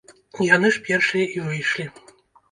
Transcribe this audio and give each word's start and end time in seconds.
Яны 0.55 0.69
ж 0.77 0.81
першыя 0.87 1.25
і 1.35 1.43
выйшлі. 1.49 1.85